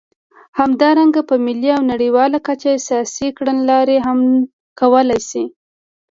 همدارنګه 0.59 1.21
په 1.29 1.35
ملي 1.45 1.69
او 1.77 1.81
نړیواله 1.93 2.37
کچه 2.47 2.71
سیاسي 2.87 3.27
کړنلارې 3.37 3.97
هم 4.05 4.19
کولای 4.79 5.21
شي. 5.29 5.43